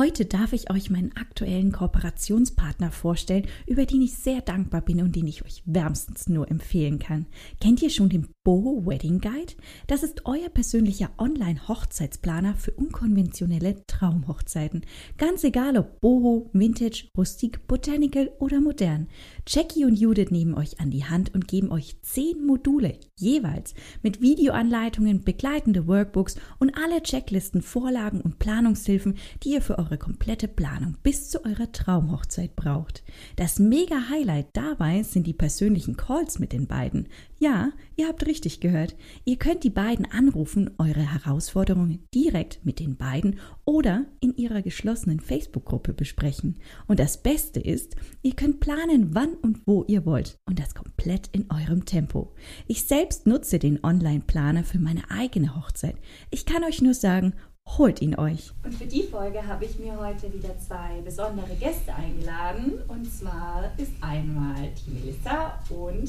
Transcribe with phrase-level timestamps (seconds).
[0.00, 5.14] Heute darf ich euch meinen aktuellen Kooperationspartner vorstellen, über den ich sehr dankbar bin und
[5.14, 7.26] den ich euch wärmstens nur empfehlen kann.
[7.60, 9.52] Kennt ihr schon den Boho Wedding Guide?
[9.88, 14.86] Das ist euer persönlicher Online-Hochzeitsplaner für unkonventionelle Traumhochzeiten.
[15.18, 19.06] Ganz egal ob Boho, Vintage, Rustik, Botanical oder modern.
[19.46, 24.22] Jackie und Judith nehmen euch an die Hand und geben euch zehn Module jeweils mit
[24.22, 30.96] Videoanleitungen, begleitende Workbooks und alle Checklisten, Vorlagen und Planungshilfen, die ihr für eure komplette Planung
[31.02, 33.02] bis zu eurer Traumhochzeit braucht.
[33.36, 37.08] Das mega Highlight dabei sind die persönlichen Calls mit den beiden.
[37.38, 38.96] Ja, ihr habt richtig gehört.
[39.24, 45.20] Ihr könnt die beiden anrufen, eure Herausforderungen direkt mit den beiden oder in ihrer geschlossenen
[45.20, 46.56] Facebook-Gruppe besprechen.
[46.86, 51.28] Und das Beste ist, ihr könnt planen, wann und wo ihr wollt und das komplett
[51.32, 52.34] in eurem Tempo.
[52.66, 55.96] Ich selbst nutze den Online-Planer für meine eigene Hochzeit.
[56.30, 57.34] Ich kann euch nur sagen,
[57.78, 58.52] holt ihn euch.
[58.64, 62.74] Und für die Folge habe ich mir heute wieder zwei besondere Gäste eingeladen.
[62.88, 66.08] Und zwar ist einmal die Melissa und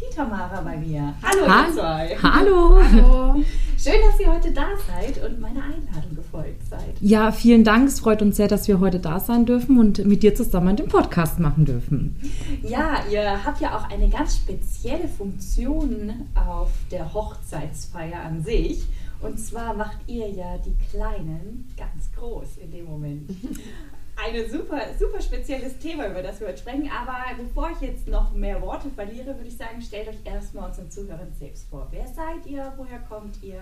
[0.00, 1.14] die Tamara bei mir.
[1.22, 2.18] Hallo, ha ihr zwei.
[2.22, 2.82] Hallo.
[2.82, 3.44] Hallo.
[3.78, 6.94] Schön, dass ihr heute da seid und meiner Einladung gefolgt seid.
[7.00, 7.88] Ja, vielen Dank.
[7.88, 10.88] Es freut uns sehr, dass wir heute da sein dürfen und mit dir zusammen den
[10.88, 12.16] Podcast machen dürfen.
[12.62, 18.84] Ja, ihr habt ja auch eine ganz spezielle Funktion auf der Hochzeitsfeier an sich.
[19.20, 23.30] Und zwar macht ihr ja die Kleinen ganz groß in dem Moment.
[24.16, 26.90] Ein super, super spezielles Thema, über das wir heute sprechen.
[26.90, 30.90] Aber bevor ich jetzt noch mehr Worte verliere, würde ich sagen, stellt euch erstmal unseren
[30.90, 31.86] Zuhörern selbst vor.
[31.90, 32.72] Wer seid ihr?
[32.76, 33.60] Woher kommt ihr?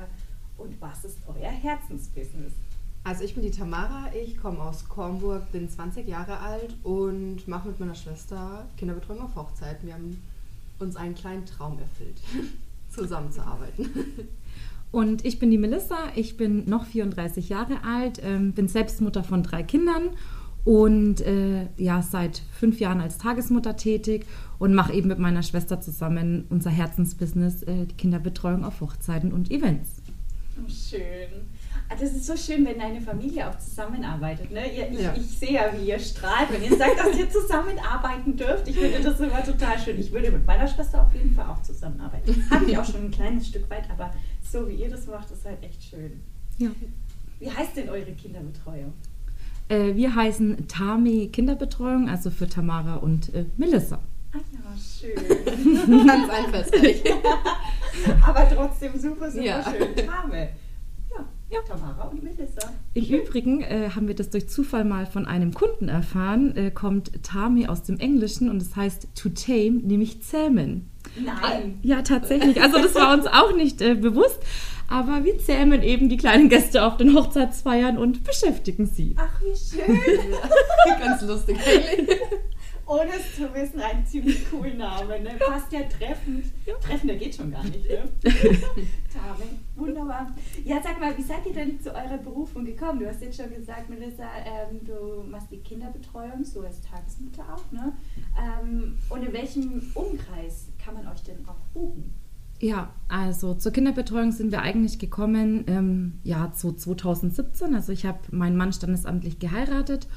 [0.57, 2.53] Und was ist euer Herzensbusiness?
[3.03, 7.69] Also ich bin die Tamara, ich komme aus Kornburg, bin 20 Jahre alt und mache
[7.69, 9.85] mit meiner Schwester Kinderbetreuung auf Hochzeit.
[9.85, 10.23] Wir haben
[10.79, 12.17] uns einen kleinen Traum erfüllt,
[12.91, 13.91] zusammenzuarbeiten.
[14.95, 19.25] Und ich bin die Melissa, ich bin noch 34 Jahre alt, ähm, bin selbst Mutter
[19.25, 20.11] von drei Kindern
[20.63, 24.25] und äh, ja, seit fünf Jahren als Tagesmutter tätig
[24.61, 29.51] und mache eben mit meiner Schwester zusammen unser Herzensbusiness, äh, die Kinderbetreuung auf Hochzeiten und
[29.51, 30.01] Events.
[30.65, 31.43] Oh, schön.
[31.89, 34.53] Ah, das ist so schön, wenn deine Familie auch zusammenarbeitet.
[34.53, 34.73] Ne?
[34.73, 35.13] Ihr, ich, ja.
[35.17, 38.69] ich, sehe ja, wie ihr strahlt, wenn ihr sagt, dass ihr zusammenarbeiten dürft.
[38.69, 39.99] Ich finde das immer total schön.
[39.99, 42.47] Ich würde mit meiner Schwester auf jeden Fall auch zusammenarbeiten.
[42.51, 44.15] Habe ich auch schon ein kleines Stück weit, aber
[44.51, 46.21] so wie ihr das macht, ist halt echt schön.
[46.59, 46.71] Ja.
[47.41, 48.93] Wie heißt denn eure Kinderbetreuung?
[49.69, 53.99] Äh, wir heißen Tami Kinderbetreuung, also für Tamara und äh, Melissa.
[54.33, 56.07] Ah ja, schön.
[56.07, 57.03] Ganz einfallsreich.
[58.27, 59.63] Aber trotzdem super, super ja.
[59.63, 60.07] schön.
[60.07, 60.51] Tame.
[61.11, 62.73] Ja, ja, Tamara und Melissa.
[62.95, 67.23] Im Übrigen äh, haben wir das durch Zufall mal von einem Kunden erfahren, äh, kommt
[67.23, 70.91] Tami aus dem Englischen und es heißt to tame, nämlich zähmen.
[71.17, 71.79] Nein.
[71.83, 72.61] Ja, tatsächlich.
[72.61, 74.41] Also das war uns auch nicht äh, bewusst.
[74.89, 79.17] Aber wir zähmen eben die kleinen Gäste auf den Hochzeitsfeiern und beschäftigen sie.
[79.19, 79.99] Ach, wie schön.
[81.01, 82.19] Ganz lustig eigentlich.
[82.87, 85.21] Ohne es zu wissen, ein ziemlich cooler Name.
[85.21, 85.31] Ne?
[85.39, 86.45] Passt ja treffend.
[86.67, 86.75] Ja.
[86.75, 87.89] Treffender geht schon gar nicht.
[87.89, 88.03] Ne?
[88.23, 90.35] Tame, wunderbar.
[90.65, 93.01] Ja, sag mal, wie seid ihr denn zu eurer Berufung gekommen?
[93.01, 97.73] Du hast jetzt schon gesagt, Melissa, ähm, du machst die Kinderbetreuung, so als Tagesmutter auch.
[97.73, 97.95] Ne?
[98.39, 102.13] Ähm, und in welchem Umkreis kann man euch denn auch buchen?
[102.61, 107.75] Ja, also zur Kinderbetreuung sind wir eigentlich gekommen, ähm, ja, zu 2017.
[107.75, 110.09] Also ich habe meinen Mann standesamtlich geheiratet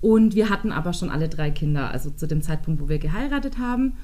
[0.00, 3.58] und wir hatten aber schon alle drei Kinder, also zu dem Zeitpunkt, wo wir geheiratet
[3.58, 3.94] haben.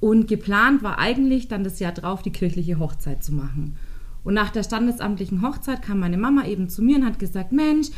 [0.00, 3.76] Und geplant war eigentlich dann das Jahr drauf, die kirchliche Hochzeit zu machen.
[4.24, 7.88] Und nach der standesamtlichen Hochzeit kam meine Mama eben zu mir und hat gesagt, Mensch,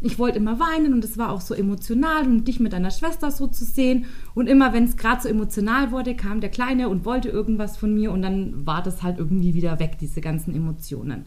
[0.00, 3.30] ich wollte immer weinen und es war auch so emotional und dich mit deiner Schwester
[3.30, 4.06] so zu sehen.
[4.34, 7.94] Und immer, wenn es gerade so emotional wurde, kam der Kleine und wollte irgendwas von
[7.94, 11.26] mir und dann war das halt irgendwie wieder weg, diese ganzen Emotionen.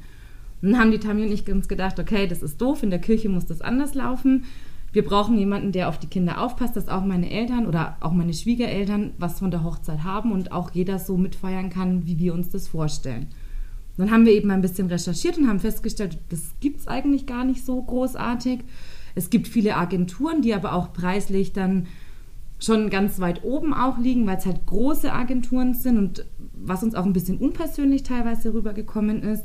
[0.61, 2.99] Und dann haben die Tami und ich uns gedacht, okay, das ist doof, in der
[2.99, 4.45] Kirche muss das anders laufen.
[4.93, 8.33] Wir brauchen jemanden, der auf die Kinder aufpasst, dass auch meine Eltern oder auch meine
[8.33, 12.49] Schwiegereltern was von der Hochzeit haben und auch jeder so mitfeiern kann, wie wir uns
[12.49, 13.27] das vorstellen.
[14.01, 17.43] Dann haben wir eben ein bisschen recherchiert und haben festgestellt, das gibt es eigentlich gar
[17.43, 18.61] nicht so großartig.
[19.13, 21.85] Es gibt viele Agenturen, die aber auch preislich dann
[22.57, 26.25] schon ganz weit oben auch liegen, weil es halt große Agenturen sind und
[26.55, 29.43] was uns auch ein bisschen unpersönlich teilweise rübergekommen ist.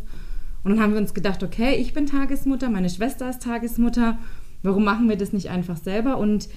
[0.64, 4.16] Und dann haben wir uns gedacht, okay, ich bin Tagesmutter, meine Schwester ist Tagesmutter.
[4.62, 6.48] warum machen wir das nicht einfach selber und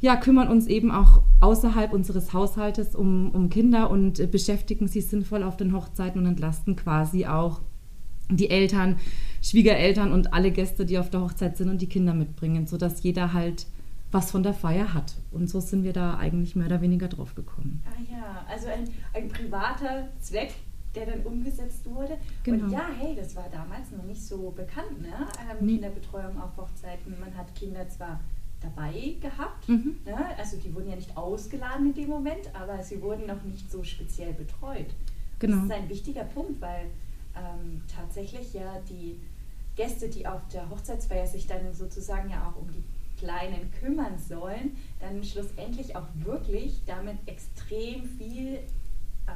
[0.00, 5.00] ja, kümmern uns eben auch außerhalb unseres Haushaltes um, um Kinder und äh, beschäftigen sie
[5.00, 7.60] sinnvoll auf den Hochzeiten und entlasten quasi auch
[8.30, 8.96] die Eltern,
[9.42, 13.32] Schwiegereltern und alle Gäste, die auf der Hochzeit sind und die Kinder mitbringen, sodass jeder
[13.32, 13.66] halt
[14.12, 15.14] was von der Feier hat.
[15.30, 17.82] Und so sind wir da eigentlich mehr oder weniger drauf gekommen.
[17.86, 20.54] Ah ja, also ein, ein privater Zweck,
[20.94, 22.16] der dann umgesetzt wurde.
[22.42, 22.64] Genau.
[22.64, 25.08] Und ja, hey, das war damals noch nicht so bekannt, ne?
[25.08, 25.72] Ähm, Nee.
[25.74, 27.14] Kinderbetreuung auf Hochzeiten.
[27.20, 28.20] Man hat Kinder zwar
[28.60, 29.96] dabei gehabt, Mhm.
[30.04, 30.36] ne?
[30.38, 33.82] also die wurden ja nicht ausgeladen in dem Moment, aber sie wurden noch nicht so
[33.82, 34.86] speziell betreut.
[35.38, 35.56] Genau.
[35.56, 36.86] Das ist ein wichtiger Punkt, weil
[37.36, 39.18] ähm, tatsächlich ja die
[39.76, 42.82] Gäste, die auf der Hochzeitsfeier sich dann sozusagen ja auch um die
[43.18, 48.60] Kleinen kümmern sollen, dann schlussendlich auch wirklich damit extrem viel äh,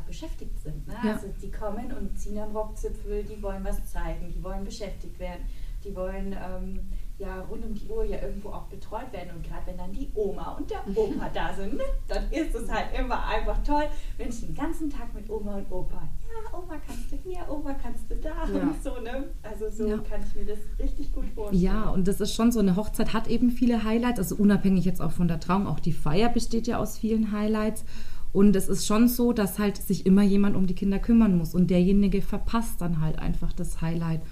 [0.06, 0.86] beschäftigt sind.
[0.86, 0.94] Ne?
[1.04, 1.12] Ja.
[1.14, 5.44] Also die kommen und ziehen am Rockzipfel, die wollen was zeigen, die wollen beschäftigt werden,
[5.84, 6.80] die wollen ähm,
[7.18, 9.30] ja rund um die Uhr ja irgendwo auch betreut werden.
[9.36, 12.68] Und gerade wenn dann die Oma und der Opa da sind, ne, dann ist es
[12.70, 13.84] halt immer einfach toll,
[14.18, 17.74] wenn ich den ganzen Tag mit Oma und Opa, ja, Oma kannst du hier, Oma
[17.74, 18.62] kannst du da Ja.
[18.62, 19.28] und so, ne?
[19.42, 19.98] Also so Ja.
[19.98, 21.62] kann ich mir das richtig gut vorstellen.
[21.62, 25.00] Ja, und das ist schon so, eine Hochzeit hat eben viele Highlights, also unabhängig jetzt
[25.00, 27.84] auch von der Trauung, auch die Feier besteht ja aus vielen Highlights.
[28.32, 31.54] Und es ist schon so, dass halt sich immer jemand um die Kinder kümmern muss
[31.54, 34.22] und derjenige verpasst dann halt einfach das Highlight.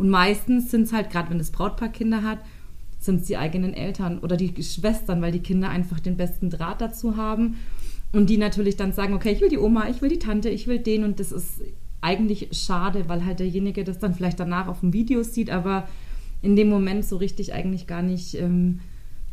[0.00, 2.38] Und meistens sind es halt, gerade wenn das Brautpaar Kinder hat,
[3.00, 6.80] sind es die eigenen Eltern oder die Schwestern, weil die Kinder einfach den besten Draht
[6.80, 7.56] dazu haben.
[8.10, 10.66] Und die natürlich dann sagen, okay, ich will die Oma, ich will die Tante, ich
[10.66, 11.04] will den.
[11.04, 11.60] Und das ist
[12.00, 15.86] eigentlich schade, weil halt derjenige das dann vielleicht danach auf dem Video sieht, aber
[16.40, 18.80] in dem Moment so richtig eigentlich gar nicht ähm,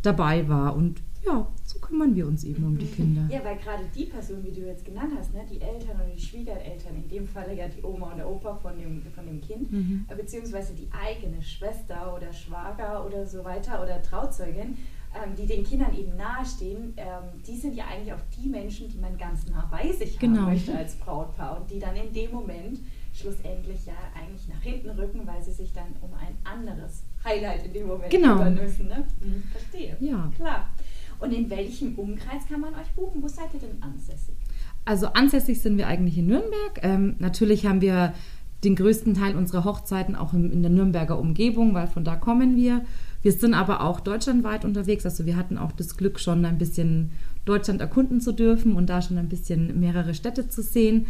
[0.01, 0.75] dabei war.
[0.75, 3.27] Und ja, so kümmern wir uns eben um die Kinder.
[3.29, 6.21] Ja, weil gerade die Person, wie du jetzt genannt hast, ne, die Eltern oder die
[6.21, 9.71] Schwiegereltern, in dem Falle ja die Oma und der Opa von dem, von dem Kind,
[9.71, 10.06] Mhm.
[10.09, 14.77] äh, beziehungsweise die eigene Schwester oder Schwager oder so weiter oder Trauzeugin,
[15.15, 18.97] ähm, die den Kindern eben nahestehen, ähm, die sind ja eigentlich auch die Menschen, die
[18.97, 20.41] man ganz nah bei sich Genau.
[20.41, 22.80] haben möchte als Brautpaar und die dann in dem Moment
[23.13, 27.73] schlussendlich ja eigentlich nach hinten rücken, weil sie sich dann um ein anderes Highlight in
[27.73, 28.33] dem Moment Genau.
[28.35, 28.88] kümmern müssen.
[28.88, 29.07] Ne?
[29.21, 29.97] Mhm, verstehe.
[30.00, 30.31] Ja.
[30.35, 30.69] Klar.
[31.19, 33.21] Und in welchem Umkreis kann man euch buchen?
[33.21, 34.35] Wo seid ihr denn ansässig?
[34.85, 36.79] Also ansässig sind wir eigentlich in Nürnberg.
[36.81, 38.13] Ähm, natürlich haben wir
[38.63, 42.55] den größten Teil unserer Hochzeiten auch in, in der Nürnberger Umgebung, weil von da kommen
[42.55, 42.85] wir.
[43.21, 45.05] Wir sind aber auch deutschlandweit unterwegs.
[45.05, 47.11] Also wir hatten auch das Glück, schon ein bisschen
[47.45, 51.07] Deutschland erkunden zu dürfen und da schon ein bisschen mehrere Städte zu sehen.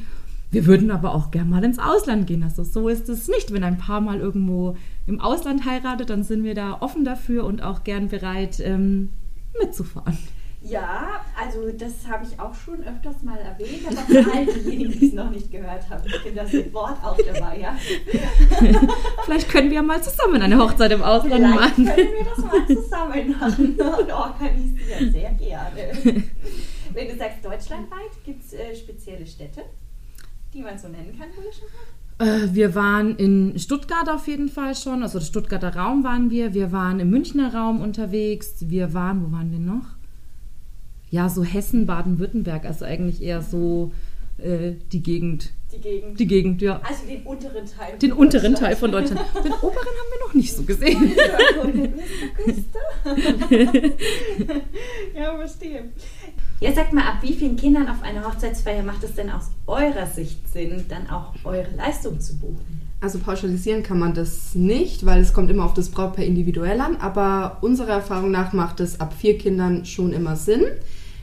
[0.50, 2.44] Wir würden aber auch gern mal ins Ausland gehen.
[2.44, 3.52] Also so ist es nicht.
[3.52, 7.62] Wenn ein Paar mal irgendwo im Ausland heiratet, dann sind wir da offen dafür und
[7.62, 9.10] auch gern bereit ähm,
[9.66, 10.18] mitzufahren.
[10.62, 15.08] Ja, also das habe ich auch schon öfters mal erwähnt, aber für all diejenigen, die
[15.08, 17.78] es noch nicht gehört haben, ich bin da sofort auch dabei, ja.
[19.26, 21.86] Vielleicht können wir mal zusammen eine Hochzeit im Ausland Vielleicht machen.
[21.86, 26.24] können wir das mal zusammen machen und organisieren, sehr gerne.
[26.92, 29.62] Wenn du sagst deutschlandweit, gibt es äh, spezielle Städte,
[30.54, 31.97] die man so nennen kann, wo ihr schon wart?
[32.20, 36.54] Äh, wir waren in Stuttgart auf jeden Fall schon, also der Stuttgarter Raum waren wir.
[36.54, 38.56] Wir waren im Münchner Raum unterwegs.
[38.60, 39.86] Wir waren, wo waren wir noch?
[41.10, 43.94] Ja, so Hessen, Baden-Württemberg, also eigentlich eher so
[44.40, 45.54] äh, die Gegend.
[45.72, 46.20] Die Gegend.
[46.20, 46.82] Die Gegend, ja.
[46.82, 47.98] Also den unteren Teil.
[48.00, 48.56] Den unteren.
[48.56, 49.22] Teil von Deutschland.
[49.44, 51.12] Den oberen haben wir noch nicht so gesehen.
[55.16, 55.92] ja, verstehe.
[56.60, 60.08] Ja, sagt mal, ab wie vielen Kindern auf einer Hochzeitsfeier macht es denn aus eurer
[60.08, 62.82] Sicht Sinn, dann auch eure Leistung zu buchen?
[63.00, 66.98] Also pauschalisieren kann man das nicht, weil es kommt immer auf das Brautpaar individuell an.
[66.98, 70.64] Aber unserer Erfahrung nach macht es ab vier Kindern schon immer Sinn.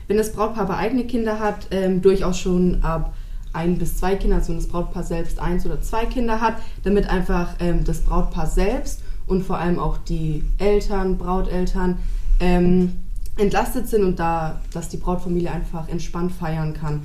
[0.07, 3.13] Wenn das Brautpaar aber eigene Kinder hat, ähm, durchaus schon ab
[3.51, 7.09] ein bis zwei Kinder, also wenn das Brautpaar selbst eins oder zwei Kinder hat, damit
[7.09, 11.97] einfach ähm, das Brautpaar selbst und vor allem auch die Eltern, Brauteltern
[12.39, 12.93] ähm,
[13.37, 17.03] entlastet sind und da, dass die Brautfamilie einfach entspannt feiern kann.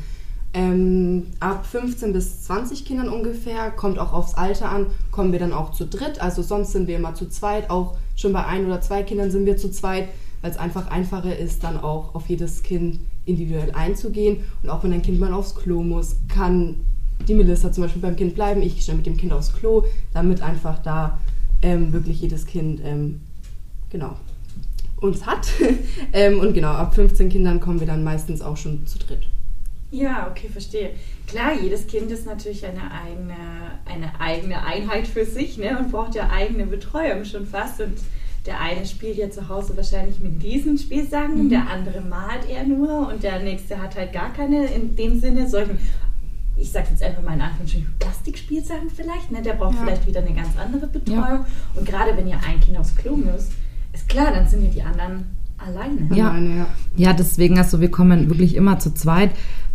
[0.53, 5.53] Ähm, ab 15 bis 20 Kindern ungefähr, kommt auch aufs Alter an, kommen wir dann
[5.53, 6.21] auch zu dritt.
[6.21, 7.71] Also sonst sind wir immer zu zweit.
[7.71, 10.09] Auch schon bei ein oder zwei Kindern sind wir zu zweit,
[10.43, 14.39] weil es einfach einfacher ist, dann auch auf jedes Kind individuell einzugehen.
[14.63, 16.77] Und auch wenn ein Kind mal aufs Klo muss, kann
[17.29, 18.63] die Melissa zum Beispiel beim Kind bleiben.
[18.63, 19.85] Ich gehe mit dem Kind aufs Klo,
[20.15, 21.19] damit einfach da
[21.63, 23.21] ähm, wirklich jedes Kind ähm,
[23.91, 24.17] genau
[25.01, 25.49] uns hat.
[26.13, 29.27] ähm, und genau, ab 15 Kindern kommen wir dann meistens auch schon zu dritt.
[29.91, 30.91] Ja, okay, verstehe.
[31.27, 33.35] Klar, jedes Kind ist natürlich eine eigene,
[33.87, 37.81] eine eigene Einheit für sich ne, und braucht ja eigene Betreuung schon fast.
[37.81, 37.99] Und
[38.47, 43.09] der eine spielt ja zu Hause wahrscheinlich mit diesen Spielsachen, der andere malt eher nur
[43.09, 45.79] und der nächste hat halt gar keine, in dem Sinne, solchen,
[46.57, 49.31] ich sag's jetzt einfach mal in Anführungsstrichen, Plastikspielsachen vielleicht.
[49.33, 49.43] Ne?
[49.43, 49.83] Der braucht Ja.
[49.85, 51.45] vielleicht wieder eine ganz andere Betreuung.
[51.75, 53.53] Und gerade wenn ihr ein Kind aufs Klo müsst,
[54.01, 55.25] Ist klar, dann sind ja die anderen
[55.59, 56.15] alleine.
[56.15, 56.31] Ja.
[56.31, 56.67] Alleine, ja.
[56.97, 59.31] Ja, deswegen, also wir kommen wirklich immer zu zweit.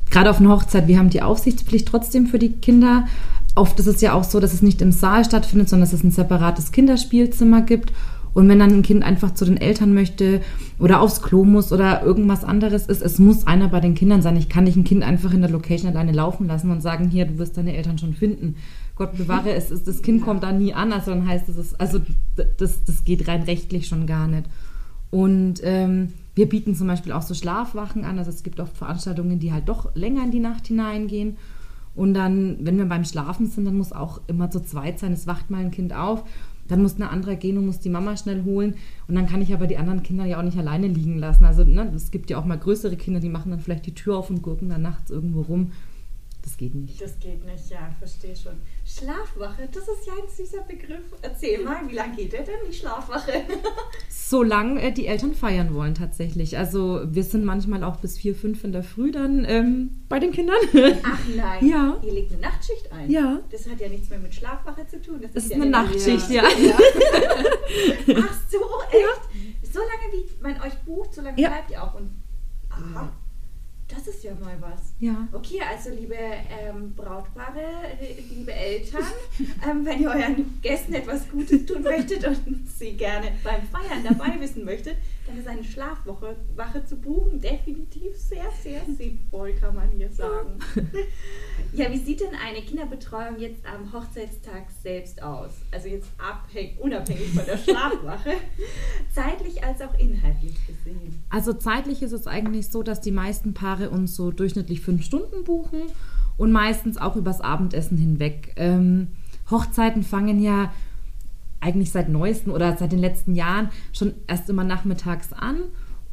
[0.09, 3.07] Gerade auf einer Hochzeit, wir haben die Aufsichtspflicht trotzdem für die Kinder.
[3.55, 6.03] Oft ist es ja auch so, dass es nicht im Saal stattfindet, sondern dass es
[6.03, 7.93] ein separates Kinderspielzimmer gibt.
[8.35, 10.41] Und wenn dann ein Kind einfach zu den Eltern möchte
[10.77, 14.35] oder aufs Klo muss oder irgendwas anderes ist, es muss einer bei den Kindern sein.
[14.35, 17.25] Ich kann nicht ein Kind einfach in der Location alleine laufen lassen und sagen, hier,
[17.25, 18.57] du wirst deine Eltern schon finden.
[18.97, 21.99] Gott bewahre, es ist, das Kind kommt da nie an, also dann heißt es, also
[22.57, 24.49] das, das geht rein rechtlich schon gar nicht.
[25.11, 28.19] Und ähm, wir bieten zum Beispiel auch so Schlafwachen an.
[28.19, 31.37] Also es gibt oft Veranstaltungen, die halt doch länger in die Nacht hineingehen.
[31.95, 35.13] Und dann, wenn wir beim Schlafen sind, dann muss auch immer zu zweit sein.
[35.13, 36.25] Es wacht mal ein Kind auf,
[36.67, 38.75] dann muss eine andere gehen und muss die Mama schnell holen.
[39.07, 41.45] Und dann kann ich aber die anderen Kinder ja auch nicht alleine liegen lassen.
[41.45, 44.17] Also ne, es gibt ja auch mal größere Kinder, die machen dann vielleicht die Tür
[44.17, 45.71] auf und gurken dann nachts irgendwo rum.
[46.45, 47.01] Das geht nicht.
[47.01, 48.53] Das geht nicht, ja, verstehe schon.
[48.85, 51.03] Schlafwache, das ist ja ein süßer Begriff.
[51.23, 53.31] Erzähl mal, wie lange geht der denn, die Schlafwache?
[54.09, 56.55] Solange äh, die Eltern feiern wollen tatsächlich.
[56.57, 60.31] Also wir sind manchmal auch bis vier, fünf in der Früh dann ähm, bei den
[60.31, 60.55] Kindern.
[61.03, 61.99] Ach nein, Ja.
[62.03, 63.09] ihr legt eine Nachtschicht ein.
[63.09, 63.39] Ja.
[63.49, 65.19] Das hat ja nichts mehr mit Schlafwache zu tun.
[65.21, 66.43] Das ist ja eine Nachtschicht, ja.
[66.45, 68.59] Ach so,
[68.91, 69.73] echt?
[69.73, 71.49] So lange wie man euch bucht, so lange Ja.
[71.49, 71.95] bleibt ihr auch.
[71.95, 72.11] Und,
[72.69, 73.11] aha,
[74.05, 74.93] das ist ja mal was.
[74.99, 75.27] Ja.
[75.31, 77.59] Okay, also liebe ähm, Brautpaare,
[77.99, 79.03] äh, liebe Eltern,
[79.69, 84.39] ähm, wenn ihr euren Gästen etwas Gutes tun möchtet und sie gerne beim Feiern dabei
[84.39, 89.89] wissen möchtet, dann ist eine Schlafwoche Wache zu buchen definitiv sehr, sehr sinnvoll, kann man
[89.89, 90.59] hier sagen.
[91.73, 95.51] Ja, wie sieht denn eine Kinderbetreuung jetzt am Hochzeitstag selbst aus?
[95.71, 98.31] Also jetzt abhängig, unabhängig von der Schlafwache,
[99.13, 101.21] zeitlich als auch inhaltlich gesehen.
[101.29, 105.43] Also zeitlich ist es eigentlich so, dass die meisten Paare uns so durchschnittlich fünf Stunden
[105.43, 105.81] buchen
[106.37, 108.53] und meistens auch übers Abendessen hinweg.
[108.55, 109.07] Ähm,
[109.51, 110.71] Hochzeiten fangen ja
[111.65, 115.57] eigentlich seit neuesten oder seit den letzten Jahren schon erst immer nachmittags an.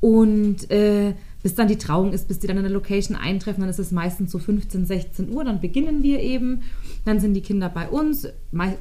[0.01, 3.71] Und äh, bis dann die Trauung ist, bis die dann in der Location eintreffen, dann
[3.71, 6.63] ist es meistens so 15, 16 Uhr, dann beginnen wir eben,
[7.05, 8.29] dann sind die Kinder bei uns,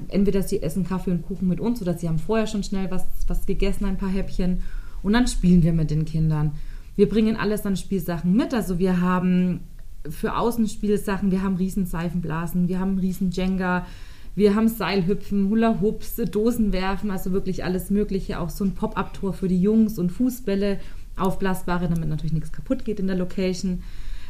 [0.07, 3.05] entweder sie essen Kaffee und Kuchen mit uns oder sie haben vorher schon schnell was,
[3.27, 4.63] was gegessen, ein paar Häppchen.
[5.03, 6.53] Und dann spielen wir mit den Kindern.
[6.95, 9.61] Wir bringen alles an Spielsachen mit, also wir haben
[10.09, 13.85] für Außenspielsachen, wir haben riesen Seifenblasen, wir haben riesen Jenga,
[14.35, 18.39] wir haben Seilhüpfen, Hula-Hoops, Dosenwerfen, also wirklich alles Mögliche.
[18.39, 20.79] Auch so ein Pop-Up-Tor für die Jungs und Fußbälle,
[21.17, 23.83] aufblasbare, damit natürlich nichts kaputt geht in der Location.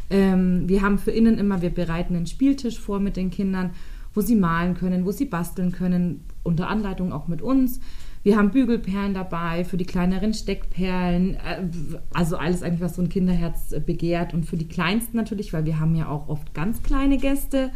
[0.09, 3.71] Ähm, wir haben für innen immer, wir bereiten einen Spieltisch vor mit den Kindern,
[4.13, 7.79] wo sie malen können, wo sie basteln können, unter Anleitung auch mit uns.
[8.23, 11.67] Wir haben Bügelperlen dabei, für die kleineren Steckperlen, äh,
[12.13, 14.33] also alles eigentlich, was so ein Kinderherz begehrt.
[14.33, 17.71] Und für die Kleinsten natürlich, weil wir haben ja auch oft ganz kleine Gäste,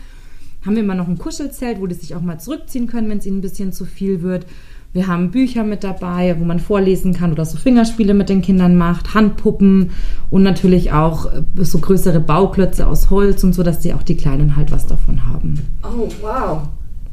[0.65, 3.25] haben wir immer noch ein Kuschelzelt, wo die sich auch mal zurückziehen können, wenn es
[3.25, 4.45] ihnen ein bisschen zu viel wird.
[4.93, 8.77] Wir haben Bücher mit dabei, wo man vorlesen kann oder so Fingerspiele mit den Kindern
[8.77, 9.91] macht, Handpuppen
[10.29, 14.15] und natürlich auch äh, so größere Bauklötze aus Holz und so, dass die auch die
[14.15, 15.59] Kleinen halt was davon haben.
[15.83, 16.61] Oh, wow.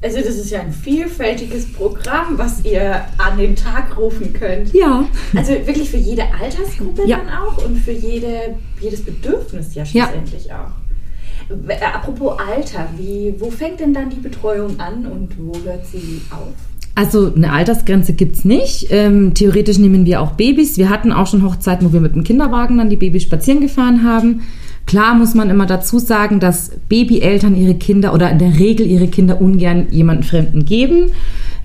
[0.01, 4.73] Also das ist ja ein vielfältiges Programm, was ihr an den Tag rufen könnt.
[4.75, 5.05] Ja.
[5.37, 7.19] Also wirklich für jede Altersgruppe Ja.
[7.19, 10.07] dann auch und für jede, jedes Bedürfnis ja Ja.
[10.07, 10.71] schlussendlich auch.
[11.69, 16.23] Äh, Apropos Alter, wie, wo fängt denn dann die Betreuung an und wo hört sie
[16.31, 16.53] auf?
[16.95, 18.89] Also eine Altersgrenze gibt's nicht.
[18.91, 20.77] Ähm, theoretisch nehmen wir auch Babys.
[20.77, 24.05] Wir hatten auch schon Hochzeiten, wo wir mit dem Kinderwagen dann die Babys spazieren gefahren
[24.05, 24.43] haben.
[24.87, 29.09] Klar muss man immer dazu sagen, dass Babyeltern ihre Kinder oder in der Regel ihre
[29.09, 31.13] Kinder ungern jemanden Fremden geben.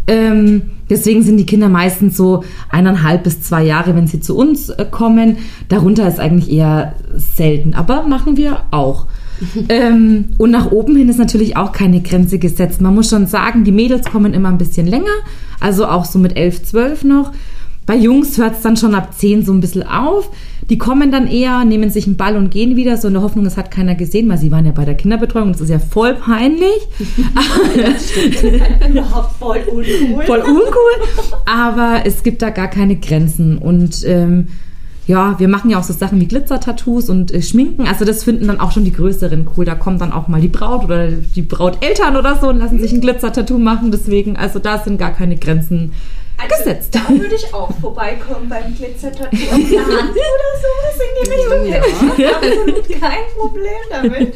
[0.10, 4.70] Ähm, deswegen sind die Kinder meistens so eineinhalb bis zwei Jahre, wenn sie zu uns
[4.70, 5.38] äh, kommen.
[5.68, 9.08] Darunter ist eigentlich eher selten, aber machen wir auch.
[9.70, 12.82] ähm, und nach oben hin ist natürlich auch keine Grenze gesetzt.
[12.82, 15.06] Man muss schon sagen, die Mädels kommen immer ein bisschen länger,
[15.60, 17.32] also auch so mit elf, zwölf noch.
[17.88, 20.30] Bei Jungs hört es dann schon ab 10 so ein bisschen auf.
[20.70, 23.46] Die kommen dann eher, nehmen sich einen Ball und gehen wieder, so in der Hoffnung,
[23.46, 26.16] es hat keiner gesehen, weil sie waren ja bei der Kinderbetreuung, das ist ja voll
[26.16, 26.86] peinlich.
[28.90, 30.26] Überhaupt voll uncool.
[30.26, 31.34] voll uncool.
[31.46, 33.58] Aber es gibt da gar keine Grenzen.
[33.58, 34.48] Und ähm,
[35.08, 37.88] ja, wir machen ja auch so Sachen wie Glitzer-Tattoos und äh, Schminken.
[37.88, 39.64] Also das finden dann auch schon die Größeren cool.
[39.64, 42.92] Da kommt dann auch mal die Braut oder die Brauteltern oder so und lassen sich
[42.92, 43.92] ein Glitzer-Tattoo machen.
[43.92, 45.94] Deswegen, also da sind gar keine Grenzen
[46.50, 46.94] gesetzt.
[46.94, 52.18] Da würde ich auch vorbeikommen beim Glitzer-Tattoo auf der Hand oder sowas in die Richtung.
[52.18, 54.34] Ja, absolut kein Problem damit.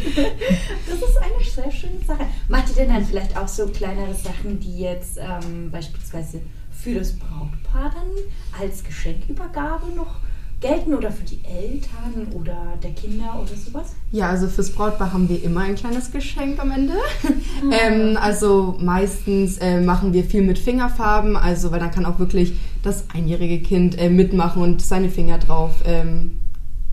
[0.88, 2.25] Das ist eine sehr schöne Sache.
[2.48, 6.40] Macht ihr denn dann vielleicht auch so kleinere Sachen, die jetzt ähm, beispielsweise
[6.72, 10.22] für das Brautpaar dann als Geschenkübergabe noch
[10.62, 13.96] gelten oder für die Eltern oder der Kinder oder sowas?
[14.12, 16.94] Ja, also fürs Brautpaar haben wir immer ein kleines Geschenk am Ende.
[17.72, 22.53] ähm, also meistens äh, machen wir viel mit Fingerfarben, also weil dann kann auch wirklich
[22.84, 26.38] das einjährige Kind äh, mitmachen und seine Finger drauf ähm,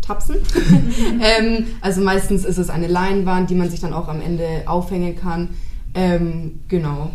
[0.00, 0.36] tapsen.
[1.20, 5.14] ähm, also meistens ist es eine Leinwand, die man sich dann auch am Ende aufhängen
[5.14, 5.50] kann.
[5.94, 7.10] Ähm, genau.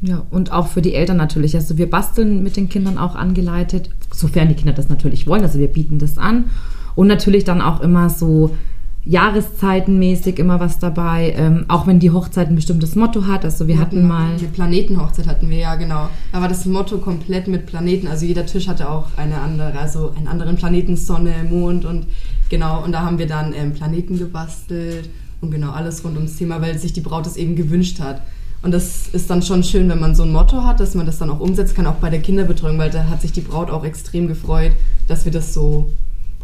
[0.00, 1.56] Ja, und auch für die Eltern natürlich.
[1.56, 5.42] Also wir basteln mit den Kindern auch angeleitet, sofern die Kinder das natürlich wollen.
[5.42, 6.46] Also wir bieten das an.
[6.94, 8.56] Und natürlich dann auch immer so
[9.04, 13.44] jahreszeitenmäßig immer was dabei, ähm, auch wenn die Hochzeit ein bestimmtes Motto hat.
[13.44, 14.32] Also wir, wir hatten, hatten mal...
[14.34, 16.08] Eine Planetenhochzeit hatten wir, ja genau.
[16.30, 18.06] Da war das Motto komplett mit Planeten.
[18.06, 22.06] Also jeder Tisch hatte auch eine andere, also einen anderen Planeten, Sonne, Mond und
[22.50, 22.84] genau.
[22.84, 25.08] Und da haben wir dann ähm, Planeten gebastelt
[25.40, 28.20] und genau alles rund ums Thema, weil sich die Braut es eben gewünscht hat.
[28.62, 31.18] Und das ist dann schon schön, wenn man so ein Motto hat, dass man das
[31.18, 33.84] dann auch umsetzen kann, auch bei der Kinderbetreuung, weil da hat sich die Braut auch
[33.84, 34.72] extrem gefreut,
[35.06, 35.90] dass wir das so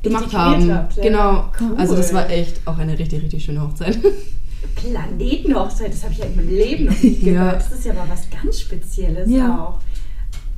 [0.03, 0.73] gemacht haben.
[0.73, 1.03] Habt, ja.
[1.03, 1.45] Genau.
[1.61, 1.77] Cool.
[1.77, 3.99] Also das war echt auch eine richtig, richtig schöne Hochzeit.
[4.77, 7.53] Planetenhochzeit, das habe ich ja in meinem Leben noch nicht gehört.
[7.53, 7.59] Ja.
[7.59, 9.65] Das ist ja mal was ganz Spezielles ja.
[9.65, 9.81] auch.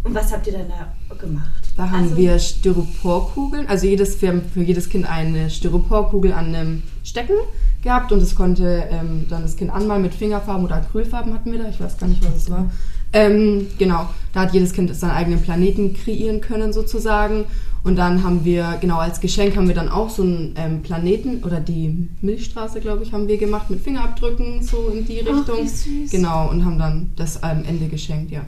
[0.04, 1.55] Und was habt ihr dann da gemacht?
[1.76, 6.82] Da haben also, wir Styroporkugeln, also jedes, für, für jedes Kind eine Styroporkugel an einem
[7.04, 7.36] Stecken
[7.82, 11.58] gehabt und es konnte ähm, dann das Kind anmalen mit Fingerfarben oder Acrylfarben hatten wir
[11.58, 12.70] da, ich weiß gar nicht, was es war.
[13.12, 17.44] Ähm, genau, da hat jedes Kind seinen eigenen Planeten kreieren können sozusagen.
[17.84, 21.44] Und dann haben wir, genau als Geschenk haben wir dann auch so einen ähm, Planeten
[21.44, 25.60] oder die Milchstraße, glaube ich, haben wir gemacht mit Fingerabdrücken, so in die Richtung.
[25.62, 26.10] Ach, süß.
[26.10, 28.40] Genau, und haben dann das am Ende geschenkt, ja.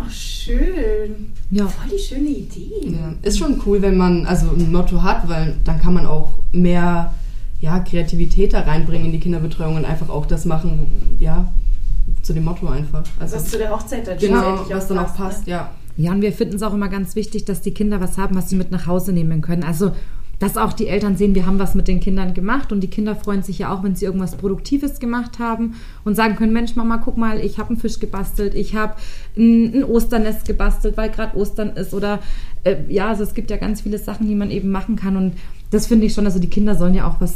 [0.00, 1.32] Ach, schön.
[1.50, 1.66] Ja.
[1.66, 2.70] Voll die schöne Idee.
[2.84, 3.14] Ja.
[3.22, 7.12] Ist schon cool, wenn man also ein Motto hat, weil dann kann man auch mehr
[7.60, 11.50] ja, Kreativität da reinbringen in die Kinderbetreuung und einfach auch das machen, ja,
[12.22, 13.02] zu dem Motto einfach.
[13.18, 15.52] Also was zu der Hochzeit dann Genau, was dann auch passt, ne?
[15.52, 15.70] ja.
[15.96, 18.48] Ja, und wir finden es auch immer ganz wichtig, dass die Kinder was haben, was
[18.48, 19.64] sie mit nach Hause nehmen können.
[19.64, 19.90] Also,
[20.38, 23.16] dass auch die Eltern sehen, wir haben was mit den Kindern gemacht und die Kinder
[23.16, 26.98] freuen sich ja auch, wenn sie irgendwas Produktives gemacht haben und sagen können, Mensch, Mama,
[26.98, 28.94] guck mal, ich habe einen Fisch gebastelt, ich habe
[29.36, 32.20] ein, ein, Osternest gebastelt, weil gerade Ostern ist oder
[32.62, 35.34] äh, ja, also es gibt ja ganz viele Sachen, die man eben machen kann und
[35.70, 37.34] das finde ich schon, also die Kinder sollen ja auch was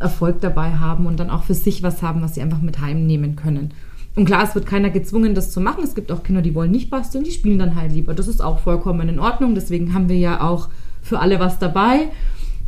[0.00, 3.36] Erfolg dabei haben und dann auch für sich was haben, was sie einfach mit heimnehmen
[3.36, 3.72] können.
[4.14, 5.82] Und klar, es wird keiner gezwungen, das zu machen.
[5.82, 8.12] Es gibt auch Kinder, die wollen nicht basteln, die spielen dann halt lieber.
[8.12, 9.54] Das ist auch vollkommen in Ordnung.
[9.54, 10.68] Deswegen haben wir ja auch
[11.00, 12.10] für alle was dabei.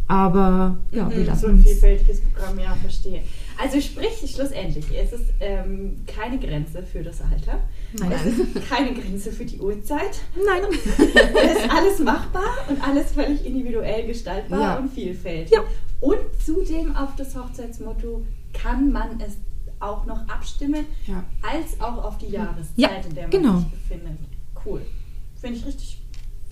[0.07, 3.23] Aber ja, mhm, wir lassen so ein vielfältiges Programm, ja, verstehe.
[3.57, 7.61] Also sprich, schlussendlich, es ist ähm, keine Grenze für das Alter.
[7.99, 8.13] Nein.
[8.13, 10.21] Es ist keine Grenze für die Uhrzeit.
[10.35, 10.63] Nein.
[10.73, 14.77] es ist alles machbar und alles völlig individuell gestaltbar ja.
[14.77, 15.53] und vielfältig.
[15.53, 15.61] Ja.
[16.01, 19.37] Und zudem auf das Hochzeitsmotto kann man es
[19.81, 21.25] auch noch abstimmen, ja.
[21.43, 23.59] als auch auf die Jahreszeit, ja, in der man genau.
[23.59, 24.19] sich befindet.
[24.65, 24.83] Cool.
[25.41, 26.04] Finde ich richtig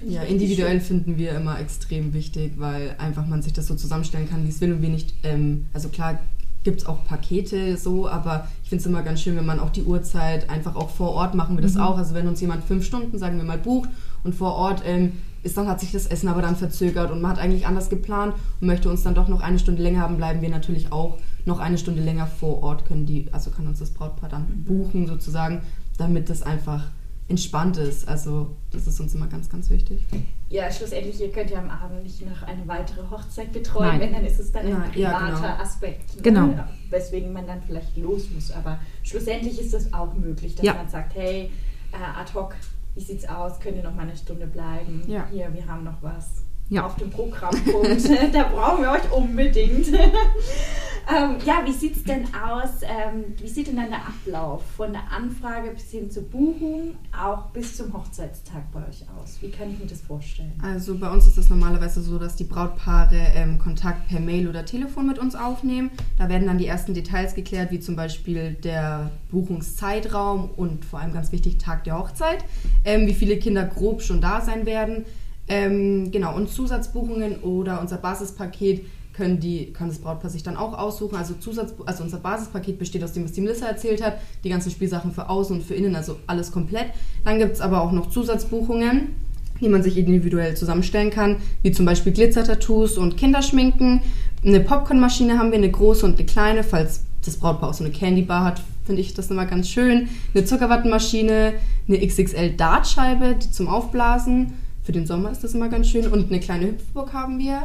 [0.07, 4.45] ja, individuell finden wir immer extrem wichtig, weil einfach man sich das so zusammenstellen kann,
[4.45, 6.19] wie es will und wir nicht, ähm, also klar
[6.65, 9.71] gibt es auch Pakete so, aber ich finde es immer ganz schön, wenn man auch
[9.71, 11.81] die Uhrzeit einfach auch vor Ort machen wir das mhm.
[11.81, 11.99] auch.
[11.99, 13.91] Also wenn uns jemand fünf Stunden, sagen wir mal, bucht
[14.23, 15.13] und vor Ort ähm,
[15.43, 18.35] ist, dann hat sich das Essen aber dann verzögert und man hat eigentlich anders geplant
[18.61, 21.59] und möchte uns dann doch noch eine Stunde länger haben, bleiben wir natürlich auch noch
[21.59, 24.65] eine Stunde länger vor Ort, können die, also kann uns das Brautpaar dann mhm.
[24.65, 25.63] buchen sozusagen,
[25.99, 26.85] damit das einfach
[27.33, 28.07] entspannt ist.
[28.07, 30.03] Also das ist uns immer ganz, ganz wichtig.
[30.51, 34.01] Ja, schlussendlich, ihr könnt ja am Abend nicht noch eine weitere Hochzeit betreuen, Nein.
[34.01, 35.63] wenn dann ist es dann ein privater ja, genau.
[35.63, 36.17] Aspekt.
[36.17, 36.23] Ne?
[36.23, 36.55] Genau.
[36.91, 38.51] Weswegen man dann vielleicht los muss.
[38.51, 40.75] Aber schlussendlich ist es auch möglich, dass ja.
[40.75, 41.51] man sagt, hey,
[41.93, 42.55] äh, ad hoc,
[42.95, 43.59] wie sieht's aus?
[43.61, 45.03] Könnt ihr noch mal eine Stunde bleiben?
[45.07, 45.27] Ja.
[45.33, 46.43] Hier, wir haben noch was
[46.73, 46.87] ja.
[46.87, 48.09] auf dem Programmpunkt.
[48.33, 49.89] da brauchen wir euch unbedingt.
[49.93, 52.83] ähm, ja, wie sieht es denn aus?
[52.83, 57.51] Ähm, wie sieht denn dann der Ablauf von der Anfrage bis hin zur Buchung, auch
[57.51, 59.37] bis zum Hochzeitstag bei euch aus?
[59.43, 60.53] Wie kann ich mir das vorstellen?
[60.63, 64.65] Also bei uns ist es normalerweise so, dass die Brautpaare ähm, Kontakt per Mail oder
[64.65, 65.91] Telefon mit uns aufnehmen.
[66.17, 71.13] Da werden dann die ersten Details geklärt, wie zum Beispiel der Buchungszeitraum und vor allem
[71.13, 72.43] ganz wichtig Tag der Hochzeit,
[72.87, 75.05] ähm, wie viele Kinder grob schon da sein werden
[75.53, 80.73] ähm, genau, und Zusatzbuchungen oder unser Basispaket können die, kann das Brautpaar sich dann auch
[80.73, 81.17] aussuchen.
[81.17, 84.71] Also, Zusatz, also unser Basispaket besteht aus dem, was die Melissa erzählt hat, die ganzen
[84.71, 86.87] Spielsachen für außen und für innen, also alles komplett.
[87.23, 89.15] Dann gibt es aber auch noch Zusatzbuchungen,
[89.61, 94.01] die man sich individuell zusammenstellen kann, wie zum Beispiel Glitzer-Tattoos und Kinderschminken.
[94.43, 97.93] Eine Popcornmaschine haben wir, eine große und eine kleine, falls das Brautpaar auch so eine
[97.93, 100.09] Candy-Bar hat, finde ich das immer ganz schön.
[100.35, 101.53] Eine Zuckerwattenmaschine,
[101.87, 106.07] eine XXL-Dartscheibe, zum Aufblasen für den Sommer ist das immer ganz schön.
[106.09, 107.63] Und eine kleine Hüpfburg haben wir.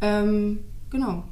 [0.00, 1.24] Ähm, genau.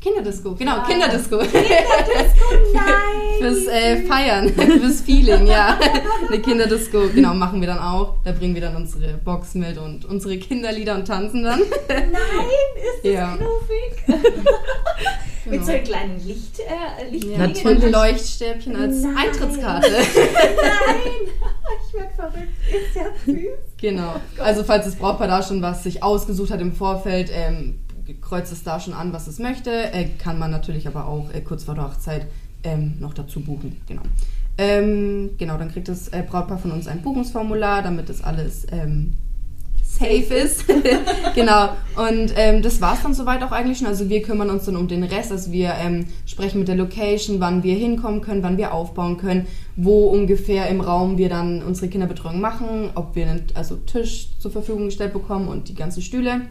[0.00, 0.84] Kinderdisco, genau, ja.
[0.84, 1.38] Kinderdisco.
[1.40, 3.38] Kinderdisco, nein!
[3.38, 4.48] fürs äh, Feiern,
[4.80, 5.78] fürs Feeling, ja.
[6.26, 8.14] Eine Kinderdisco, genau, machen wir dann auch.
[8.24, 11.60] Da bringen wir dann unsere Box mit und unsere Kinderlieder und tanzen dann.
[11.88, 12.10] Nein,
[12.76, 13.36] ist das Ja.
[13.36, 14.24] knuffig?
[15.46, 15.64] Mit Genau.
[15.64, 19.16] so einem kleinen Licht, äh, Licht Ja, und Leuchtstäbchen als Nein.
[19.16, 19.90] Eintrittskarte.
[19.90, 21.49] Nein.
[22.42, 23.76] Ist ja süß.
[23.78, 24.14] Genau.
[24.38, 27.80] Also falls das Brautpaar da schon was sich ausgesucht hat im Vorfeld, ähm,
[28.20, 29.70] kreuzt es da schon an, was es möchte.
[29.70, 32.26] Äh, kann man natürlich aber auch äh, kurz vor der Hochzeit
[32.64, 33.80] ähm, noch dazu buchen.
[33.86, 34.02] Genau.
[34.58, 39.14] Ähm, genau, dann kriegt das äh, Brautpaar von uns ein Buchungsformular, damit das alles ähm,
[40.00, 40.64] safe ist.
[41.34, 41.70] genau.
[41.96, 43.86] Und ähm, das war es dann soweit auch eigentlich schon.
[43.86, 45.30] Also wir kümmern uns dann um den Rest.
[45.30, 49.46] Also wir ähm, sprechen mit der Location, wann wir hinkommen können, wann wir aufbauen können,
[49.76, 54.50] wo ungefähr im Raum wir dann unsere Kinderbetreuung machen, ob wir einen also Tisch zur
[54.50, 56.42] Verfügung gestellt bekommen und die ganzen Stühle.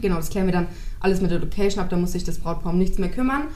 [0.00, 0.68] Genau, das klären wir dann
[1.00, 1.90] alles mit der Location ab.
[1.90, 3.48] Da muss sich das Brautpaar um nichts mehr kümmern.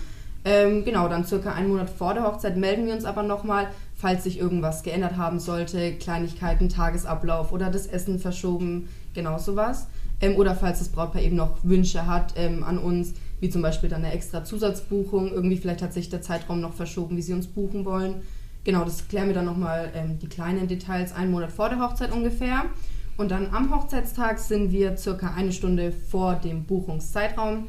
[0.44, 4.24] Ähm, genau, dann circa einen Monat vor der Hochzeit melden wir uns aber nochmal, falls
[4.24, 9.88] sich irgendwas geändert haben sollte, Kleinigkeiten, Tagesablauf oder das Essen verschoben, genau sowas.
[10.20, 13.88] Ähm, oder falls das Brautpaar eben noch Wünsche hat ähm, an uns, wie zum Beispiel
[13.88, 17.48] dann eine extra Zusatzbuchung, irgendwie vielleicht hat sich der Zeitraum noch verschoben, wie sie uns
[17.48, 18.22] buchen wollen.
[18.64, 22.12] Genau, das klären wir dann nochmal ähm, die kleinen Details einen Monat vor der Hochzeit
[22.12, 22.64] ungefähr.
[23.16, 27.66] Und dann am Hochzeitstag sind wir circa eine Stunde vor dem Buchungszeitraum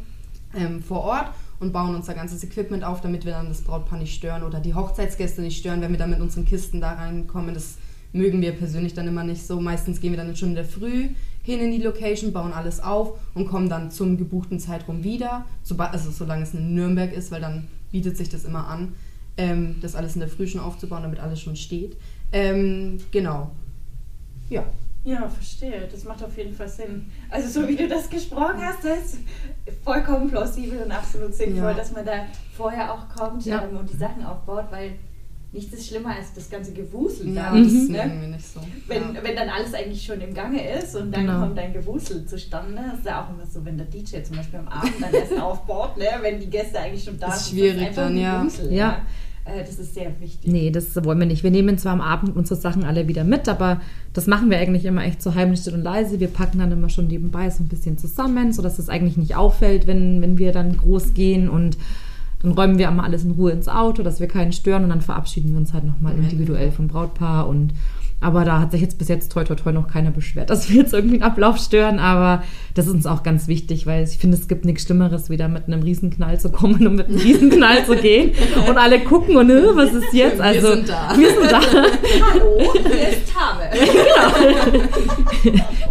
[0.55, 4.15] ähm, vor Ort und bauen unser ganzes Equipment auf, damit wir dann das Brautpaar nicht
[4.15, 7.53] stören oder die Hochzeitsgäste nicht stören, wenn wir dann mit unseren Kisten da reinkommen.
[7.53, 7.77] Das
[8.13, 9.59] mögen wir persönlich dann immer nicht so.
[9.59, 11.09] Meistens gehen wir dann schon in der Früh
[11.43, 15.45] hin in die Location, bauen alles auf und kommen dann zum gebuchten Zeitraum wieder,
[15.77, 18.93] also solange es in Nürnberg ist, weil dann bietet sich das immer an,
[19.37, 21.97] ähm, das alles in der Früh schon aufzubauen, damit alles schon steht.
[22.31, 23.51] Ähm, genau.
[24.49, 24.63] Ja.
[25.05, 25.87] Ja, verstehe.
[25.91, 27.09] Das macht auf jeden Fall Sinn.
[27.29, 29.17] Also so wie du das gesprochen hast, das ist
[29.83, 31.73] vollkommen plausibel und absolut sinnvoll, Ja.
[31.73, 33.63] dass man da vorher auch kommt Ja.
[33.63, 34.91] ähm, und die Sachen aufbaut, weil
[35.51, 37.63] nichts ist schlimmer als das ganze Gewusel Ja, dann.
[37.63, 37.91] das Mhm.
[37.91, 38.03] ne?
[38.05, 38.59] mögen wir nicht so.
[38.87, 39.23] Wenn, ja.
[39.23, 41.39] wenn dann alles eigentlich schon im Gange ist und dann Genau.
[41.39, 44.59] kommt ein Gewusel zustande, das ist ja auch immer so, wenn der DJ zum Beispiel
[44.59, 46.05] am Abend dann erst aufbaut, ne?
[46.21, 47.57] wenn die Gäste eigentlich schon da Ist sind.
[47.57, 48.39] schwierig einfach dann, ja.
[48.41, 49.01] Gewusel, Ja.
[49.53, 50.51] Äh, Das ist sehr wichtig.
[50.51, 51.43] Nee, das wollen wir nicht.
[51.43, 53.81] Wir nehmen zwar am Abend unsere Sachen alle wieder mit, aber
[54.13, 56.19] das machen wir eigentlich immer echt so heimlich still und leise.
[56.19, 59.87] Wir packen dann immer schon nebenbei so ein bisschen zusammen, sodass es eigentlich nicht auffällt,
[59.87, 61.77] wenn, wenn wir dann groß gehen und
[62.41, 65.01] dann räumen wir immer alles in Ruhe ins Auto, dass wir keinen stören und dann
[65.01, 67.73] verabschieden wir uns halt nochmal individuell vom Brautpaar und
[68.21, 70.77] aber da hat sich jetzt bis jetzt toi toi toi noch keiner beschwert, dass wir
[70.81, 72.43] jetzt irgendwie einen Ablauf stören, aber
[72.75, 75.67] das ist uns auch ganz wichtig, weil ich finde, es gibt nichts Schlimmeres, wieder mit
[75.67, 78.31] einem Riesenknall zu kommen und mit einem Riesenknall zu gehen
[78.67, 80.37] und alle gucken und "Äh, was ist jetzt?
[80.37, 81.13] Wir Also sind da.
[81.17, 81.61] Wir sind da.
[82.33, 83.69] Hallo, hier ist Tame.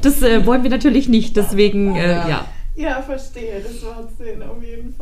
[0.03, 2.29] Das äh, wollen wir natürlich nicht, deswegen, äh, Ja.
[2.29, 2.45] ja.
[2.77, 4.98] Ja, verstehe, das macht Sinn, auf jeden Fall.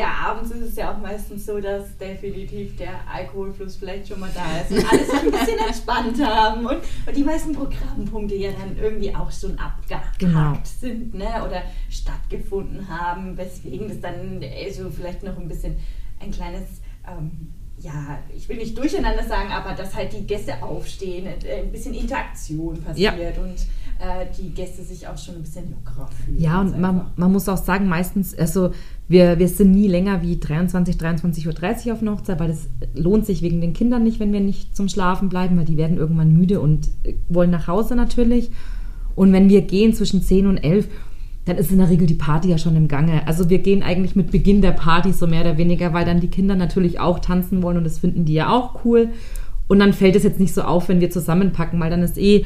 [0.00, 4.30] Ja, abends ist es ja auch meistens so, dass definitiv der Alkoholfluss vielleicht schon mal
[4.34, 8.50] da ist und alle sich ein bisschen entspannt haben und, und die meisten Programmpunkte ja
[8.58, 10.56] dann irgendwie auch schon abgehakt Genau.
[10.64, 11.26] sind ne?
[11.46, 14.42] oder stattgefunden haben, weswegen das dann
[14.74, 15.76] so vielleicht noch ein bisschen
[16.18, 16.80] ein kleines.
[17.06, 21.72] Ähm, ja, ich will nicht durcheinander sagen, aber dass halt die Gäste aufstehen, äh, ein
[21.72, 23.56] bisschen Interaktion passiert und
[23.98, 26.40] äh, die Gäste sich auch schon ein bisschen lockerer fühlen.
[26.40, 28.72] Ja, und man, man muss auch sagen, meistens, also
[29.10, 33.26] wir, wir sind nie länger wie 23, 23.30 Uhr auf einer Hochzeit, weil das lohnt
[33.26, 36.32] sich wegen den Kindern nicht, wenn wir nicht zum Schlafen bleiben, weil die werden irgendwann
[36.32, 38.50] müde und äh, wollen nach Hause natürlich.
[39.16, 40.86] Und wenn wir gehen zwischen 10 und 11,
[41.44, 43.26] dann ist in der Regel die Party ja schon im Gange.
[43.26, 46.30] Also wir gehen eigentlich mit Beginn der Party so mehr oder weniger, weil dann die
[46.30, 49.08] Kinder natürlich auch tanzen wollen und das finden die ja auch cool.
[49.66, 52.44] Und dann fällt es jetzt nicht so auf, wenn wir zusammenpacken, weil dann ist eh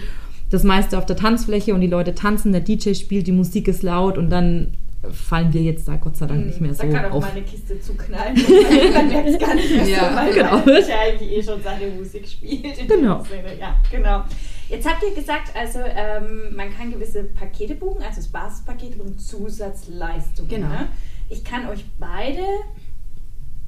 [0.49, 3.83] das meiste auf der Tanzfläche und die Leute tanzen, der DJ spielt, die Musik ist
[3.83, 4.69] laut und dann
[5.13, 7.23] fallen wir jetzt da Gott sei Dank nicht mehr so da kann auch auf.
[7.35, 8.35] meine Kiste zuknallen.
[8.95, 10.57] Man merkt es gar nicht mehr Ja, so, weil genau.
[10.57, 12.79] mein DJ eigentlich eh schon seine Musik spielt.
[12.79, 13.25] in Genau.
[13.59, 14.25] Ja, genau.
[14.69, 19.21] Jetzt habt ihr gesagt, also ähm, man kann gewisse Pakete buchen, also das Basispaket und
[19.21, 20.49] Zusatzleistungen.
[20.49, 20.69] Genau.
[20.69, 20.89] Ne?
[21.29, 22.43] Ich kann euch beide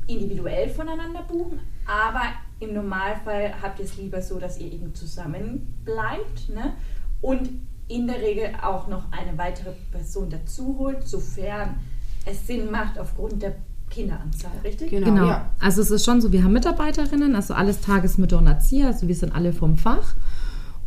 [0.06, 2.22] individuell voneinander buchen, aber
[2.60, 6.74] im Normalfall habt ihr es lieber so, dass ihr eben zusammen bleibt ne?
[7.20, 7.48] und
[7.88, 11.76] in der Regel auch noch eine weitere Person dazu holt, sofern
[12.24, 13.54] es Sinn macht aufgrund der
[13.90, 14.90] Kinderanzahl, richtig?
[14.90, 15.26] Genau, Genau.
[15.28, 15.50] ja.
[15.60, 19.14] Also es ist schon so, wir haben Mitarbeiterinnen, also alles Tagesmütter und Erzieher, also wir
[19.14, 20.14] sind alle vom Fach.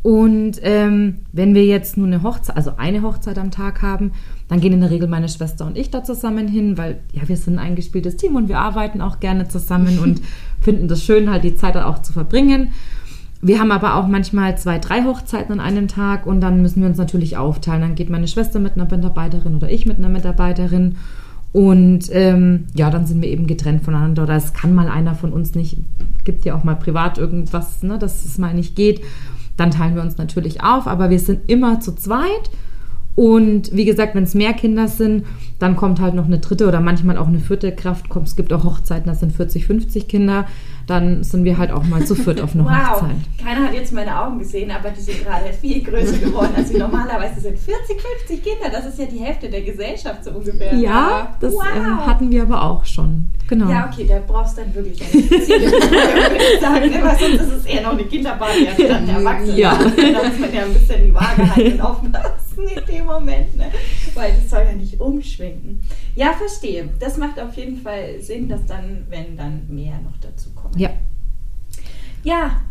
[0.02, 4.14] Und ähm, wenn wir jetzt nur eine Hochzeit, also eine Hochzeit am Tag haben,
[4.48, 7.36] dann gehen in der Regel meine Schwester und ich da zusammen hin, weil ja, wir
[7.36, 10.22] sind ein eingespieltes Team und wir arbeiten auch gerne zusammen und
[10.62, 12.72] finden das schön, halt die Zeit auch zu verbringen.
[13.42, 16.90] Wir haben aber auch manchmal zwei, drei Hochzeiten an einem Tag und dann müssen wir
[16.90, 17.82] uns natürlich aufteilen.
[17.82, 20.98] Dann geht meine Schwester mit einer Mitarbeiterin oder ich mit einer Mitarbeiterin.
[21.52, 24.24] Und ähm, ja, dann sind wir eben getrennt voneinander.
[24.24, 25.78] Oder es kann mal einer von uns nicht,
[26.26, 29.02] gibt ja auch mal privat irgendwas, ne, dass es mal nicht geht.
[29.56, 32.50] Dann teilen wir uns natürlich auf, aber wir sind immer zu zweit.
[33.16, 35.26] Und wie gesagt, wenn es mehr Kinder sind,
[35.60, 38.06] dann kommt halt noch eine dritte oder manchmal auch eine vierte Kraft.
[38.24, 40.46] Es gibt auch Hochzeiten, das sind 40, 50 Kinder
[40.90, 43.02] dann sind wir halt auch mal zu viert auf einer wow.
[43.02, 43.16] Hochzeit.
[43.44, 46.78] Keiner hat jetzt meine Augen gesehen, aber die sind gerade viel größer geworden, als sie
[46.78, 47.60] normalerweise sind.
[47.60, 50.74] 40, 50 Kinder, das ist ja die Hälfte der Gesellschaft so ungefähr.
[50.76, 51.64] Ja, das wow.
[51.64, 53.28] äh, hatten wir aber auch schon.
[53.48, 53.70] Genau.
[53.70, 55.22] Ja, okay, da brauchst du dann wirklich eine
[56.62, 57.00] sagen, ne?
[57.02, 59.58] weil sonst ist es eher noch eine Kinderparty als dann Erwachsene.
[59.58, 59.78] Ja.
[59.78, 63.66] Da muss man ja ein bisschen die Waage halten aufpassen in dem Moment, ne?
[64.14, 65.82] weil das soll ja nicht umschwenken.
[66.16, 66.90] Ja, verstehe.
[67.00, 70.59] Das macht auf jeden Fall Sinn, dass dann, wenn dann mehr noch dazu kommen.
[70.76, 70.90] Ja.
[72.24, 72.62] Ja,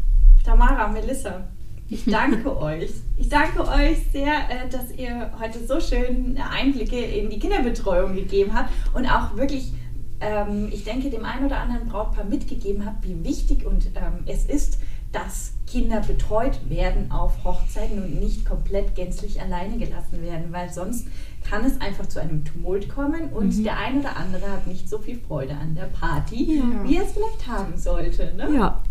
[0.44, 1.44] Tamara, Melissa,
[1.88, 2.90] ich danke euch.
[3.16, 8.54] Ich danke euch sehr, äh, dass ihr heute so schön Einblicke in die Kinderbetreuung gegeben
[8.54, 9.72] habt und auch wirklich,
[10.20, 14.44] ähm, ich denke, dem einen oder anderen Brautpaar mitgegeben habt, wie wichtig und ähm, es
[14.44, 14.78] ist,
[15.12, 21.06] dass Kinder betreut werden auf Hochzeiten und nicht komplett gänzlich alleine gelassen werden, weil sonst
[21.48, 23.64] kann es einfach zu einem Tumult kommen und mhm.
[23.64, 26.64] der ein oder andere hat nicht so viel Freude an der Party, ja.
[26.84, 28.32] wie er es vielleicht haben sollte.
[28.36, 28.54] Ne?
[28.54, 28.82] Ja.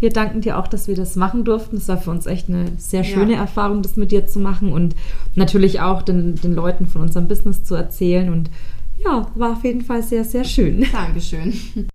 [0.00, 1.76] Wir danken dir auch, dass wir das machen durften.
[1.76, 3.40] Es war für uns echt eine sehr schöne ja.
[3.40, 4.94] Erfahrung, das mit dir zu machen und
[5.34, 8.32] natürlich auch den, den Leuten von unserem Business zu erzählen.
[8.32, 8.50] Und
[9.04, 10.86] ja, war auf jeden Fall sehr, sehr schön.
[10.92, 11.88] Dankeschön.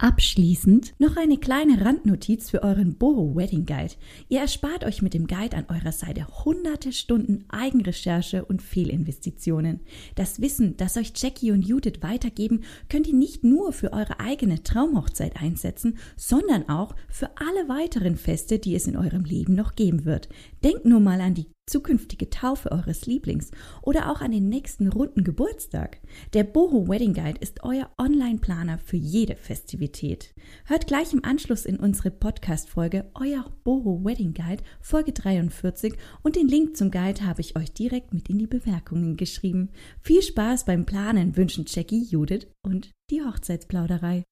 [0.00, 3.94] Abschließend noch eine kleine Randnotiz für euren Boho Wedding Guide.
[4.28, 9.80] Ihr erspart euch mit dem Guide an eurer Seite hunderte Stunden Eigenrecherche und Fehlinvestitionen.
[10.14, 14.62] Das Wissen, das euch Jackie und Judith weitergeben, könnt ihr nicht nur für eure eigene
[14.62, 20.04] Traumhochzeit einsetzen, sondern auch für alle weiteren Feste, die es in eurem Leben noch geben
[20.04, 20.28] wird.
[20.64, 23.50] Denkt nur mal an die zukünftige Taufe eures Lieblings
[23.82, 26.00] oder auch an den nächsten runden Geburtstag.
[26.32, 30.34] Der Boho Wedding Guide ist euer Online-Planer für jede Festivität.
[30.64, 36.48] Hört gleich im Anschluss in unsere Podcast-Folge Euer Boho Wedding Guide Folge 43 und den
[36.48, 39.70] Link zum Guide habe ich euch direkt mit in die Bemerkungen geschrieben.
[40.00, 44.24] Viel Spaß beim Planen wünschen Jackie, Judith und die Hochzeitsplauderei.